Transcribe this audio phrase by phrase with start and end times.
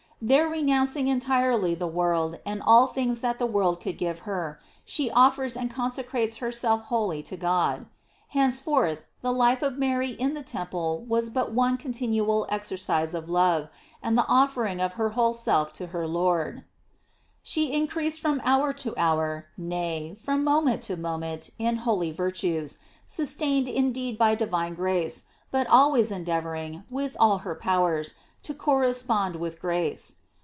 [0.23, 4.59] There renounc ing entirely the world and all things that the world could give her,
[4.85, 7.87] she offers and consecrates herself wholly to God.
[8.27, 9.89] Henceforth the life of Y60 GLORIES OF MAKY.
[9.89, 13.69] Mary in the temple was but one continual exer cise of love,
[14.03, 16.65] and the offering of her whole self to her Lord.
[17.41, 22.77] She increased from hour to hour, nay, from moment to moment, in holy virtues,
[23.07, 28.13] sus tained indeed by divine grace, but always en deavoring, with all her powers,
[28.43, 30.15] to correspond with grace.